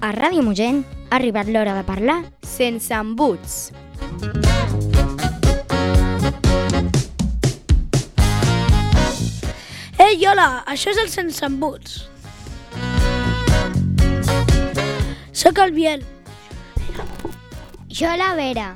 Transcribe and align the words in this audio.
A 0.00 0.12
Ràdio 0.14 0.42
Mogent 0.42 0.84
ha 1.10 1.16
arribat 1.18 1.50
l'hora 1.52 1.74
de 1.76 1.84
parlar 1.84 2.22
sense 2.42 2.94
embuts. 2.94 3.68
Ei, 9.98 10.16
hola, 10.24 10.62
això 10.64 10.88
és 10.94 10.98
el 11.02 11.10
Sense 11.12 11.44
Embuts. 11.44 11.98
Soc 15.36 15.60
el 15.66 15.74
Biel. 15.76 16.06
Jo 17.92 18.14
la 18.16 18.32
Vera. 18.38 18.70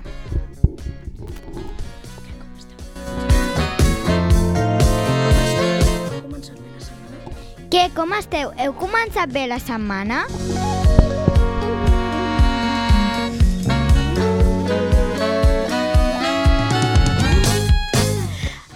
Què, 7.73 7.87
com 7.97 8.11
esteu? 8.13 8.51
Heu 8.61 8.75
començat 8.77 9.31
bé 9.33 9.47
la 9.49 9.57
setmana? 9.57 10.27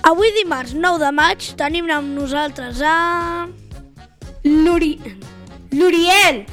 Avui 0.08 0.32
dimarts 0.38 0.72
9 0.72 1.02
de 1.02 1.10
maig 1.12 1.50
tenim 1.60 1.92
amb 1.92 2.08
nosaltres 2.16 2.80
a... 2.80 2.96
L'Uri... 4.48 4.94
L'Uriel! 5.76 6.46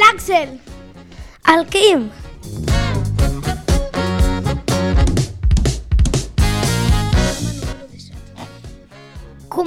L'Àxel. 0.00 0.56
El 1.52 1.68
Quim. 1.68 2.08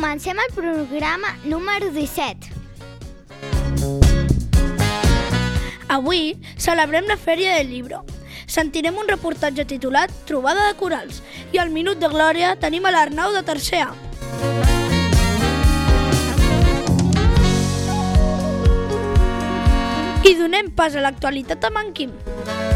Comencem 0.03 0.37
el 0.37 0.53
programa 0.53 1.29
número 1.45 1.89
17. 1.89 2.49
Avui 5.87 6.35
celebrem 6.57 7.07
la 7.07 7.15
Fèria 7.15 7.53
del 7.55 7.69
Llibre. 7.71 8.01
Sentirem 8.45 8.99
un 8.99 9.07
reportatge 9.07 9.63
titulat 9.63 10.11
Trobada 10.27 10.67
de 10.67 10.75
corals 10.75 11.21
i 11.55 11.61
al 11.63 11.71
Minut 11.71 12.03
de 12.03 12.11
Glòria 12.11 12.51
tenim 12.59 12.83
a 12.83 12.91
l'Arnau 12.91 13.31
de 13.31 13.45
tercer. 13.47 13.87
I 20.27 20.35
donem 20.43 20.67
pas 20.75 20.99
a 20.99 21.07
l'actualitat 21.07 21.71
amb 21.71 21.79
en 21.85 21.95
Quim. 21.95 22.72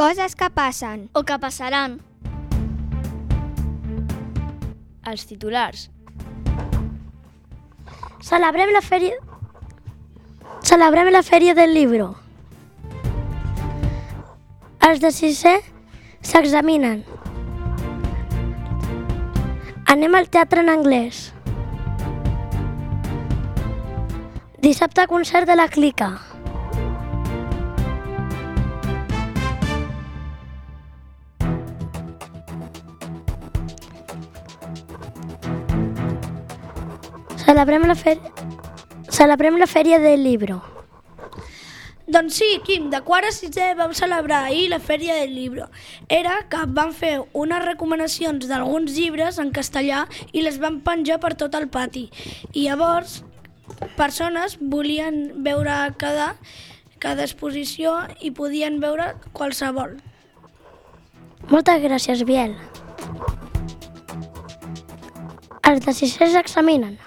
Coses 0.00 0.34
que 0.34 0.48
passen. 0.48 1.10
O 1.12 1.20
que 1.28 1.36
passaran. 1.36 1.98
Els 5.04 5.26
titulars. 5.28 5.90
Celebrem 8.24 8.72
la 8.72 8.80
fèria... 8.80 9.18
Celebrem 10.64 11.10
la 11.12 11.20
fèria 11.20 11.52
del 11.58 11.76
llibre. 11.76 12.06
Els 14.88 15.04
de 15.04 15.12
sisè 15.12 15.52
s'examinen. 16.24 17.04
Anem 19.84 20.16
al 20.16 20.32
teatre 20.32 20.64
en 20.64 20.72
anglès. 20.78 21.26
Dissabte 24.64 25.04
concert 25.12 25.44
de 25.44 25.60
la 25.60 25.68
Clica. 25.68 26.14
Celebrem 37.50 37.82
la 37.82 37.96
fèria... 37.98 38.30
Celebrem 39.10 39.56
la 39.58 39.66
fèria 39.66 39.96
del 39.98 40.20
llibre. 40.22 40.60
Doncs 42.06 42.36
sí, 42.38 42.46
Quim, 42.62 42.84
de 42.92 43.00
quart 43.02 43.26
a 43.26 43.32
sisè 43.34 43.72
vam 43.74 43.90
celebrar 43.90 44.44
ahir 44.46 44.68
la 44.70 44.78
Fèria 44.78 45.16
del 45.18 45.32
Llibre. 45.34 45.66
Era 46.06 46.36
que 46.52 46.60
van 46.78 46.94
fer 46.94 47.16
unes 47.34 47.64
recomanacions 47.64 48.46
d'alguns 48.46 48.94
llibres 48.94 49.42
en 49.42 49.50
castellà 49.56 50.04
i 50.30 50.44
les 50.46 50.60
van 50.62 50.78
penjar 50.86 51.18
per 51.18 51.32
tot 51.42 51.58
el 51.58 51.66
pati. 51.74 52.04
I 52.52 52.68
llavors, 52.68 53.24
persones 53.98 54.54
volien 54.62 55.42
veure 55.42 55.82
cada, 55.98 56.36
cada 57.02 57.26
exposició 57.26 57.98
i 58.22 58.30
podien 58.30 58.78
veure 58.78 59.16
qualsevol. 59.34 59.98
Moltes 61.50 61.82
gràcies, 61.82 62.26
Biel. 62.30 62.54
Els 65.66 65.86
de 65.86 65.98
sisè 65.98 66.30
s'examinen. 66.30 67.00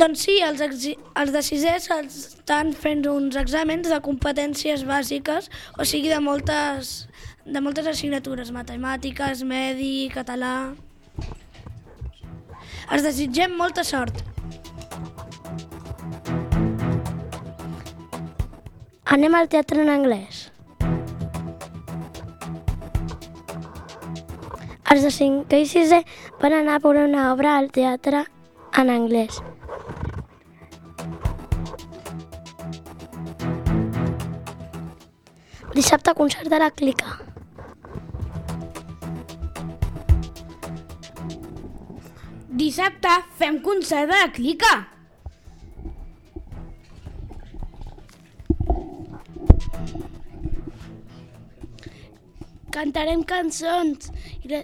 Doncs 0.00 0.22
sí, 0.24 0.38
els, 0.40 0.62
els 0.64 1.32
de 1.34 1.40
sisè 1.44 1.74
estan 1.76 2.70
fent 2.72 3.02
uns 3.10 3.34
exàmens 3.36 3.90
de 3.92 3.98
competències 4.00 4.80
bàsiques, 4.88 5.50
o 5.76 5.84
sigui, 5.84 6.08
de 6.08 6.20
moltes, 6.24 6.92
de 7.44 7.60
moltes 7.60 7.90
assignatures, 7.90 8.48
matemàtiques, 8.54 9.42
medi, 9.44 10.08
català... 10.14 10.72
Els 12.90 13.04
desitgem 13.04 13.52
molta 13.60 13.84
sort. 13.84 14.24
Anem 19.04 19.36
al 19.36 19.52
teatre 19.52 19.84
en 19.84 19.92
anglès. 19.92 20.46
Els 24.90 25.04
de 25.04 25.12
cinquè 25.20 25.60
i 25.60 25.70
sisè 25.70 26.02
van 26.40 26.56
anar 26.64 26.80
a 26.80 26.84
veure 26.88 27.04
una 27.12 27.30
obra 27.34 27.58
al 27.60 27.68
teatre 27.74 28.24
en 28.80 28.96
anglès. 28.96 29.42
Dissabte 35.74 36.12
concert 36.14 36.48
de 36.50 36.58
la 36.58 36.70
Clica. 36.70 37.12
Dissabte 42.48 43.12
fem 43.38 43.60
concert 43.62 44.10
de 44.10 44.18
la 44.18 44.32
Clica. 44.34 44.72
Cantarem 52.74 53.22
cançons. 53.22 54.10
I 54.42 54.50
de... 54.50 54.62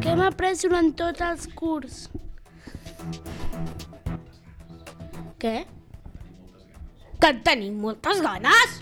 Què 0.00 0.14
hem 0.14 0.22
après 0.26 0.56
durant 0.66 0.94
tots 0.98 1.28
els 1.32 1.50
curs? 1.54 2.06
Què? 5.38 5.60
En 7.30 7.36
tenim 7.46 7.76
moltes 7.78 8.18
ganes? 8.24 8.72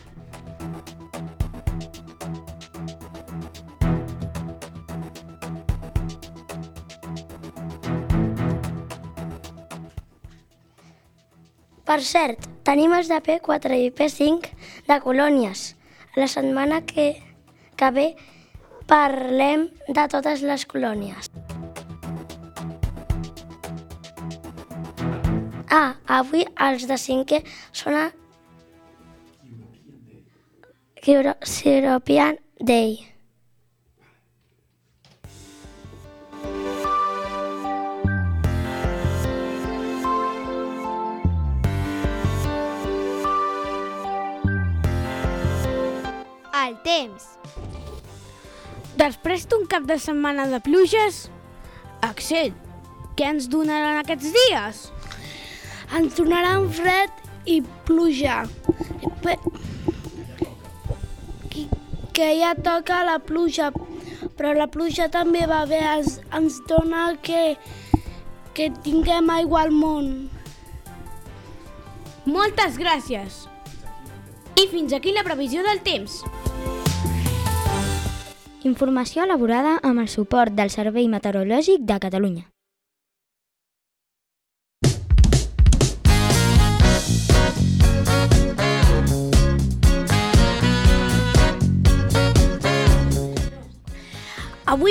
Per 11.84 11.96
cert, 12.00 12.46
tenim 12.64 12.94
els 12.96 13.10
de 13.12 13.18
P4 13.26 13.76
i 13.76 13.90
P5 13.98 14.48
de 14.88 14.96
colònies. 15.04 15.74
La 16.16 16.28
setmana 16.32 16.78
que, 16.88 17.10
que 17.76 17.90
ve 17.98 18.06
parlem 18.88 19.66
de 19.88 20.06
totes 20.14 20.40
les 20.52 20.64
colònies. 20.72 21.28
Ah, 25.68 25.98
avui 26.20 26.46
els 26.68 26.88
de 26.88 26.96
cinquè 26.96 27.42
són 27.76 28.00
a 28.00 28.06
Euro- 28.08 28.27
European 31.06 32.38
Day. 32.60 33.04
El 46.58 46.76
temps. 46.84 47.24
Després 48.98 49.46
d'un 49.46 49.64
cap 49.70 49.86
de 49.86 49.96
setmana 50.02 50.48
de 50.50 50.58
pluges, 50.60 51.28
Axel, 52.02 52.50
què 53.16 53.30
ens 53.30 53.46
donaran 53.50 54.00
aquests 54.02 54.34
dies? 54.34 54.82
Ens 55.96 56.18
donaran 56.18 56.68
fred 56.74 57.24
i 57.46 57.62
pluja. 57.86 58.42
Que 62.18 62.32
ja 62.34 62.56
toca 62.58 63.04
la 63.06 63.20
pluja, 63.22 63.68
però 64.34 64.50
la 64.50 64.66
pluja 64.66 65.04
també 65.06 65.44
va 65.46 65.60
bé, 65.70 65.78
ens, 65.78 66.16
ens 66.34 66.56
dona 66.66 67.12
que, 67.22 67.54
que 68.58 68.66
tinguem 68.82 69.30
aigua 69.30 69.60
al 69.62 69.70
món. 69.70 70.08
Moltes 72.26 72.74
gràcies. 72.82 73.44
I 74.58 74.66
fins 74.66 74.98
aquí 74.98 75.14
la 75.14 75.22
previsió 75.22 75.62
del 75.62 75.78
temps. 75.86 76.24
Informació 78.66 79.22
elaborada 79.22 79.78
amb 79.86 80.02
el 80.02 80.10
suport 80.10 80.58
del 80.58 80.74
Servei 80.74 81.06
Meteorològic 81.06 81.86
de 81.86 82.02
Catalunya. 82.02 82.48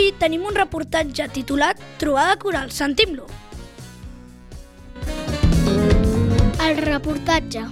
Avui 0.07 0.19
tenim 0.21 0.45
un 0.48 0.56
reportatge 0.56 1.25
titulat 1.36 1.81
Trobada 2.00 2.38
coral. 2.39 2.69
Sentim-lo. 2.71 3.25
El 6.63 6.77
reportatge. 6.80 7.65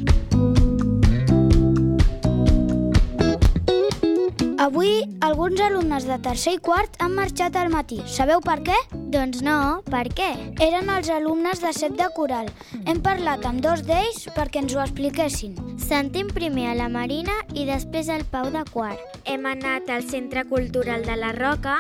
Avui, 4.60 4.90
alguns 5.24 5.62
alumnes 5.64 6.04
de 6.10 6.18
tercer 6.20 6.58
i 6.58 6.60
quart 6.60 7.00
han 7.00 7.16
marxat 7.16 7.56
al 7.56 7.72
matí. 7.72 8.02
Sabeu 8.04 8.44
per 8.44 8.58
què? 8.68 8.76
Doncs 9.16 9.40
no, 9.46 9.80
per 9.88 10.10
què? 10.12 10.34
Eren 10.60 10.92
els 10.92 11.08
alumnes 11.16 11.64
de 11.64 11.72
set 11.72 11.96
de 11.96 12.10
coral. 12.18 12.50
Hem 12.84 13.00
parlat 13.06 13.48
amb 13.48 13.64
dos 13.64 13.86
d'ells 13.88 14.26
perquè 14.36 14.66
ens 14.66 14.76
ho 14.76 14.82
expliquessin. 14.84 15.56
Sentim 15.80 16.28
primer 16.36 16.74
a 16.74 16.76
la 16.82 16.92
Marina 16.92 17.38
i 17.56 17.64
després 17.70 18.12
al 18.12 18.28
Pau 18.28 18.52
de 18.52 18.66
quart. 18.74 19.00
Hem 19.24 19.48
anat 19.48 19.88
al 19.88 20.04
Centre 20.04 20.44
Cultural 20.52 21.08
de 21.08 21.16
la 21.16 21.32
Roca 21.40 21.78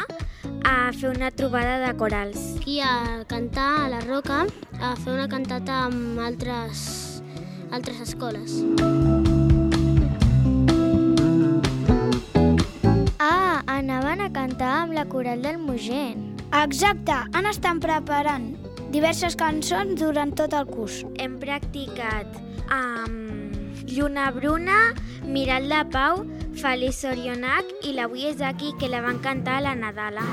a 0.63 0.91
fer 0.93 1.09
una 1.09 1.31
trobada 1.31 1.79
de 1.79 1.95
corals. 1.97 2.55
aquí 2.57 2.79
a 2.81 3.23
cantar 3.27 3.85
a 3.85 3.89
la 3.89 3.99
Roca, 4.01 4.47
a 4.81 4.95
fer 4.95 5.13
una 5.13 5.27
cantata 5.29 5.85
amb 5.85 6.19
altres, 6.19 7.21
altres 7.71 7.99
escoles. 8.01 8.63
Ah, 13.19 13.61
anaven 13.67 14.21
a 14.21 14.31
cantar 14.33 14.71
amb 14.81 14.93
la 14.93 15.05
coral 15.05 15.41
del 15.41 15.59
Mogent. 15.59 16.41
Exacte, 16.63 17.13
han 17.33 17.45
estat 17.45 17.81
preparant 17.83 18.55
diverses 18.89 19.35
cançons 19.35 19.99
durant 19.99 20.33
tot 20.33 20.53
el 20.57 20.65
curs. 20.65 21.03
Hem 21.19 21.37
practicat 21.37 22.25
amb 22.73 23.85
Lluna 23.85 24.31
Bruna, 24.31 24.79
Miral 25.23 25.69
de 25.69 25.83
Pau, 25.93 26.25
Feliç 26.55 27.01
Orionac 27.03 27.67
i 27.83 27.91
l'Avui 27.93 28.23
és 28.29 28.39
aquí, 28.41 28.71
que 28.79 28.87
la 28.87 29.01
van 29.03 29.19
cantar 29.19 29.57
a 29.59 29.63
la 29.65 29.73
Nadala. 29.75 30.23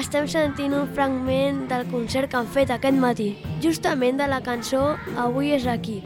Estem 0.00 0.26
sentint 0.28 0.74
un 0.74 0.90
fragment 0.92 1.64
del 1.70 1.86
concert 1.88 2.28
que 2.28 2.40
han 2.40 2.50
fet 2.50 2.74
aquest 2.74 3.00
matí, 3.00 3.30
justament 3.64 4.20
de 4.20 4.28
la 4.28 4.42
cançó 4.44 4.90
Avui 5.16 5.54
és 5.56 5.66
aquí. 5.70 6.02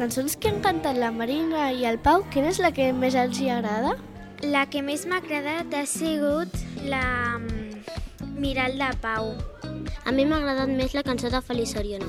Cançons 0.00 0.32
que 0.40 0.48
han 0.48 0.62
cantat 0.64 0.96
la 0.96 1.10
Marina 1.12 1.66
i 1.76 1.84
el 1.84 1.98
Pau, 2.00 2.22
quina 2.32 2.48
és 2.48 2.58
la 2.62 2.70
que 2.72 2.86
més 2.96 3.12
els 3.20 3.36
hi 3.36 3.50
agrada? 3.52 3.92
La 4.40 4.62
que 4.72 4.80
més 4.80 5.02
m'ha 5.04 5.18
agradat 5.20 5.74
ha 5.76 5.82
sigut 5.84 6.54
la 6.88 7.02
mm, 7.36 7.82
Miral 8.40 8.78
de 8.80 8.88
Pau. 9.02 9.34
A 10.08 10.14
mi 10.16 10.24
m'ha 10.24 10.38
agradat 10.40 10.72
més 10.72 10.96
la 10.96 11.04
cançó 11.04 11.28
de 11.28 11.42
Feliç 11.44 11.74
Oriona. 11.76 12.08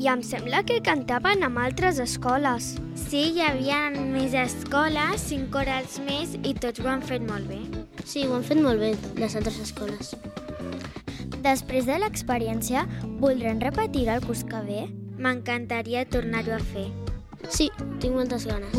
I 0.00 0.08
em 0.14 0.22
sembla 0.24 0.62
que 0.64 0.80
cantaven 0.84 1.44
amb 1.44 1.60
altres 1.60 2.00
escoles. 2.00 2.74
Sí, 2.96 3.26
hi 3.34 3.44
havia 3.44 3.90
més 3.98 4.32
escoles, 4.46 5.28
cinc 5.28 5.52
corals 5.52 6.00
més 6.08 6.38
i 6.40 6.56
tots 6.56 6.80
ho 6.80 6.88
han 6.88 7.04
fet 7.04 7.28
molt 7.28 7.52
bé. 7.52 7.60
Sí, 8.04 8.24
ho 8.24 8.32
han 8.38 8.48
fet 8.48 8.64
molt 8.64 8.80
bé, 8.80 8.94
les 9.20 9.36
altres 9.36 9.60
escoles. 9.60 10.14
Després 11.44 11.84
de 11.84 11.98
l'experiència, 12.00 12.86
voldrem 13.20 13.58
repetir 13.60 14.06
el 14.08 14.22
curs 14.24 14.40
que 14.48 14.60
ve? 14.64 14.84
M'encantaria 15.20 16.06
tornar-ho 16.08 16.54
a 16.56 16.60
fer. 16.72 16.86
Sí, 17.52 17.66
tinc 18.00 18.16
moltes 18.16 18.46
ganes. 18.48 18.72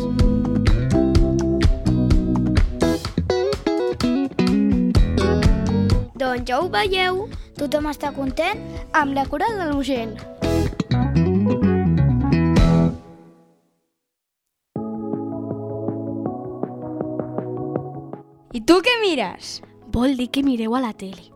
Doncs 6.18 6.48
ja 6.50 6.58
ho 6.58 6.66
veieu. 6.74 7.28
Tothom 7.54 7.86
està 7.92 8.10
content 8.18 8.58
amb 8.98 9.14
la 9.14 9.28
coral 9.30 9.62
del 9.62 9.70
Mogent. 9.78 10.18
I 18.50 18.66
tu 18.66 18.82
què 18.82 18.98
mires? 19.06 19.60
Vol 19.94 20.18
dir 20.18 20.32
que 20.34 20.42
mireu 20.42 20.74
a 20.74 20.82
la 20.82 20.92
tele. 20.92 21.35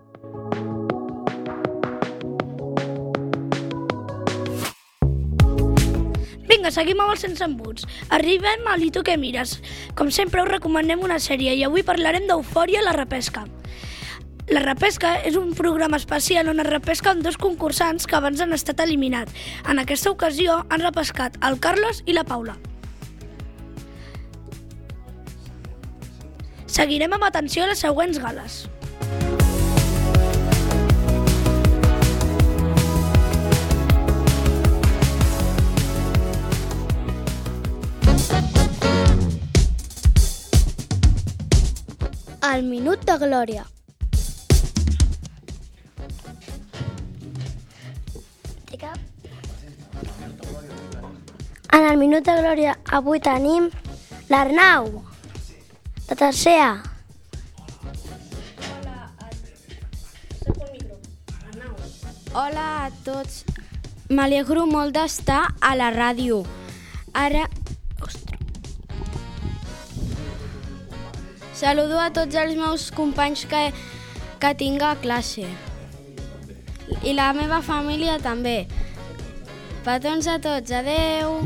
Vinga, 6.61 6.75
seguim 6.77 6.99
amb 7.01 7.15
els 7.15 7.23
sense 7.25 7.41
embuts. 7.41 7.87
Arribem 8.13 8.67
a 8.69 8.75
l'I 8.77 8.91
tu 8.93 9.01
què 9.01 9.15
mires. 9.17 9.55
Com 9.97 10.11
sempre 10.13 10.43
us 10.43 10.49
recomanem 10.51 11.01
una 11.01 11.17
sèrie 11.17 11.55
i 11.57 11.63
avui 11.65 11.81
parlarem 11.81 12.27
d'Eufòria 12.29 12.83
la 12.85 12.93
repesca. 12.93 13.47
La 14.53 14.61
repesca 14.61 15.15
és 15.25 15.39
un 15.41 15.55
programa 15.57 15.97
especial 15.97 16.51
on 16.53 16.61
es 16.61 16.69
repesquen 16.69 17.23
dos 17.25 17.39
concursants 17.41 18.05
que 18.05 18.19
abans 18.19 18.43
han 18.45 18.53
estat 18.53 18.83
eliminats. 18.85 19.33
En 19.65 19.81
aquesta 19.81 20.13
ocasió 20.13 20.59
han 20.69 20.85
repescat 20.85 21.39
el 21.49 21.57
Carlos 21.65 22.03
i 22.05 22.19
la 22.19 22.27
Paula. 22.29 22.59
Seguirem 26.69 27.17
amb 27.17 27.25
atenció 27.25 27.65
a 27.65 27.73
les 27.73 27.81
següents 27.89 28.21
gales. 28.21 28.67
El 42.51 42.65
minut 42.67 43.05
de 43.07 43.15
glòria. 43.21 43.63
En 51.73 51.85
el 51.87 51.99
Minut 52.01 52.27
de 52.27 52.35
Glòria 52.41 52.73
avui 52.99 53.21
tenim 53.23 53.69
l'Arnau, 54.33 54.89
de 56.09 56.17
tercera. 56.19 56.73
Hola 62.35 62.67
a 62.89 62.91
tots. 63.07 63.45
M'alegro 64.11 64.67
molt 64.67 64.99
d'estar 64.99 65.45
a 65.61 65.77
la 65.79 65.95
ràdio. 65.95 66.43
Ara... 67.15 67.47
Saludo 71.61 71.99
a 72.01 72.09
tots 72.09 72.33
els 72.41 72.55
meus 72.57 72.87
companys 72.97 73.43
que, 73.45 73.67
que 74.41 74.51
tinc 74.57 74.81
a 74.81 74.95
classe. 74.97 75.45
I 77.05 77.13
la 77.13 77.35
meva 77.37 77.59
família 77.61 78.15
també. 78.17 78.63
Petons 79.85 80.25
a 80.25 80.39
tots. 80.41 80.73
Adeu. 80.73 81.37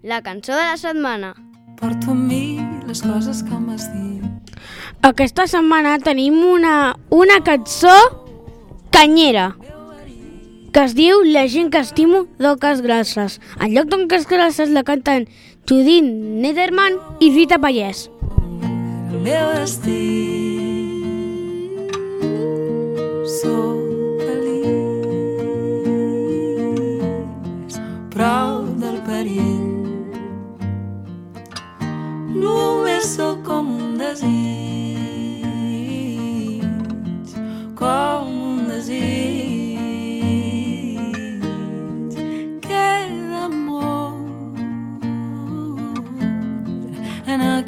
La 0.00 0.22
cançó 0.24 0.56
de 0.56 0.64
la 0.64 0.80
setmana. 0.80 1.34
Porto 1.76 2.16
amb 2.16 2.32
mi 2.32 2.56
les 2.88 3.04
coses 3.04 3.44
que 3.44 3.60
m'has 3.60 3.92
dit. 3.92 4.56
Aquesta 5.04 5.44
setmana 5.44 5.98
tenim 6.00 6.40
una, 6.48 6.96
una 7.12 7.42
cançó 7.44 8.21
canyera 8.92 9.54
que 10.72 10.84
es 10.86 10.94
diu 10.96 11.20
La 11.28 11.44
gent 11.52 11.68
que 11.72 11.82
estimo 11.84 12.22
d'Oques 12.40 12.80
Grasses. 12.84 13.40
En 13.60 13.74
lloc 13.74 13.90
d'Oques 13.92 14.24
Grasses 14.30 14.72
la 14.72 14.84
canten 14.88 15.26
Judit 15.68 16.06
Nederman 16.44 16.96
i 17.20 17.32
Rita 17.34 17.60
Pallès. 17.60 18.06
El 19.12 19.20
meu 19.20 19.52
destí 19.58 20.51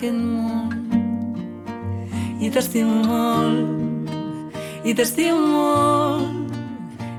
aquest 0.05 0.21
món 0.21 0.69
i 2.41 2.51
t'estimo 2.53 2.95
molt, 3.09 4.11
i 4.85 4.93
t'estimo 4.93 5.41
molt, 5.49 6.53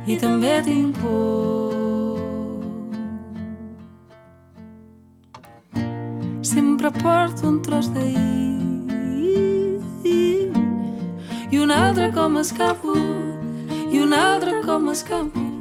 i 0.06 0.18
també 0.22 0.62
tinc 0.68 1.00
por. 1.02 1.74
Sempre 6.46 6.92
porto 7.02 7.48
un 7.50 7.62
tros 7.66 7.90
d'ahir 7.96 8.54
i 11.50 11.58
un 11.58 11.72
altre 11.72 12.12
com 12.14 12.38
escapo, 12.38 12.94
i 13.90 14.00
un 14.04 14.14
altre 14.14 14.62
com 14.68 14.90
escapo. 14.94 15.55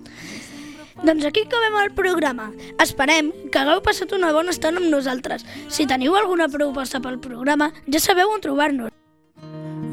Doncs 1.04 1.24
aquí 1.28 1.42
acabem 1.44 1.74
el 1.82 1.90
programa. 1.92 2.46
Esperem 2.80 3.26
que 3.52 3.60
hagueu 3.60 3.82
passat 3.84 4.14
una 4.16 4.30
bona 4.32 4.54
estona 4.54 4.80
amb 4.80 4.88
nosaltres. 4.88 5.44
Si 5.68 5.84
teniu 5.84 6.16
alguna 6.16 6.48
proposta 6.48 7.00
pel 7.04 7.18
programa, 7.20 7.68
ja 7.92 8.00
sabeu 8.00 8.32
on 8.32 8.40
trobar-nos. 8.40 8.94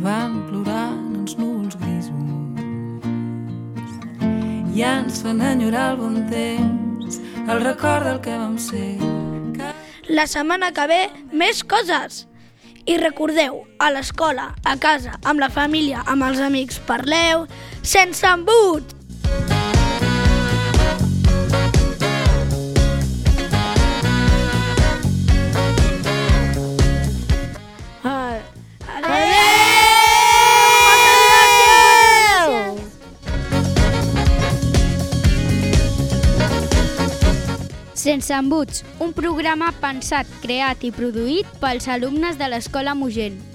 Van 0.05 0.37
plorant 0.47 1.09
uns 1.19 1.35
núvols 1.35 1.75
grisos 1.83 2.15
i 4.71 4.85
ens 4.87 5.19
fan 5.25 5.41
enyorar 5.43 5.89
el 5.91 5.97
bon 5.99 6.15
temps, 6.31 7.19
el 7.43 7.59
record 7.59 8.07
del 8.07 8.21
que 8.23 8.37
vam 8.39 8.55
ser. 8.55 8.95
La 10.07 10.29
setmana 10.31 10.71
que 10.71 10.87
ve, 10.87 11.01
més 11.35 11.59
coses! 11.67 12.23
I 12.87 12.95
recordeu, 13.03 13.65
a 13.83 13.91
l'escola, 13.91 14.53
a 14.63 14.77
casa, 14.79 15.19
amb 15.27 15.43
la 15.43 15.51
família, 15.51 16.07
amb 16.07 16.23
els 16.31 16.39
amics, 16.39 16.79
parleu 16.87 17.45
sense 17.83 18.25
embut! 18.25 19.00
Sense 38.11 38.33
embuts, 38.35 38.81
un 38.99 39.13
programa 39.15 39.69
pensat, 39.79 40.27
creat 40.43 40.83
i 40.83 40.91
produït 40.91 41.47
pels 41.63 41.87
alumnes 41.87 42.35
de 42.35 42.51
l'Escola 42.51 42.91
Mogent. 42.91 43.50